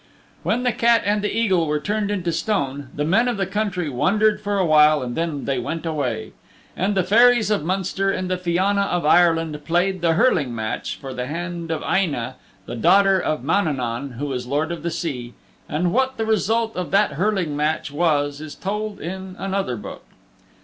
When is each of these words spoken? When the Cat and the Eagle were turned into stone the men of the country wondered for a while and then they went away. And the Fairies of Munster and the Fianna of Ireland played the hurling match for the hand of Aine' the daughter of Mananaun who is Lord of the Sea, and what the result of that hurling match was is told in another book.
When 0.41 0.63
the 0.63 0.71
Cat 0.71 1.03
and 1.05 1.21
the 1.21 1.31
Eagle 1.31 1.67
were 1.67 1.79
turned 1.79 2.09
into 2.09 2.31
stone 2.31 2.89
the 2.95 3.05
men 3.05 3.27
of 3.27 3.37
the 3.37 3.45
country 3.45 3.87
wondered 3.87 4.41
for 4.41 4.57
a 4.57 4.65
while 4.65 5.03
and 5.03 5.13
then 5.15 5.45
they 5.45 5.59
went 5.59 5.85
away. 5.85 6.31
And 6.75 6.95
the 6.95 7.03
Fairies 7.03 7.51
of 7.51 7.63
Munster 7.63 8.09
and 8.09 8.27
the 8.27 8.35
Fianna 8.39 8.81
of 8.81 9.05
Ireland 9.05 9.63
played 9.63 10.01
the 10.01 10.13
hurling 10.13 10.55
match 10.55 10.95
for 10.95 11.13
the 11.13 11.27
hand 11.27 11.69
of 11.69 11.83
Aine' 11.83 12.33
the 12.65 12.75
daughter 12.75 13.19
of 13.19 13.43
Mananaun 13.43 14.13
who 14.13 14.33
is 14.33 14.47
Lord 14.47 14.71
of 14.71 14.81
the 14.81 14.89
Sea, 14.89 15.35
and 15.69 15.93
what 15.93 16.17
the 16.17 16.25
result 16.25 16.75
of 16.75 16.89
that 16.89 17.11
hurling 17.11 17.55
match 17.55 17.91
was 17.91 18.41
is 18.41 18.55
told 18.55 18.99
in 18.99 19.35
another 19.37 19.77
book. 19.77 20.03